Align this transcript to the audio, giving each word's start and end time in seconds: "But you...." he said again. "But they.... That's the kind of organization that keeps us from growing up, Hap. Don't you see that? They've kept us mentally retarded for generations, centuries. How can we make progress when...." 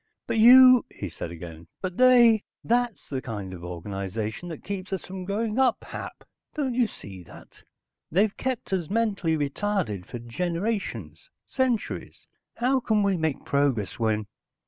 "But 0.25 0.39
you...." 0.39 0.83
he 0.89 1.09
said 1.09 1.29
again. 1.29 1.67
"But 1.79 1.95
they.... 1.97 2.43
That's 2.63 3.07
the 3.07 3.21
kind 3.21 3.53
of 3.53 3.63
organization 3.63 4.49
that 4.49 4.63
keeps 4.63 4.91
us 4.91 5.05
from 5.05 5.25
growing 5.25 5.59
up, 5.59 5.83
Hap. 5.83 6.23
Don't 6.55 6.73
you 6.73 6.87
see 6.87 7.21
that? 7.25 7.61
They've 8.09 8.35
kept 8.35 8.73
us 8.73 8.89
mentally 8.89 9.37
retarded 9.37 10.07
for 10.07 10.17
generations, 10.17 11.29
centuries. 11.45 12.25
How 12.55 12.79
can 12.79 13.03
we 13.03 13.15
make 13.15 13.45
progress 13.45 13.99
when...." 13.99 14.25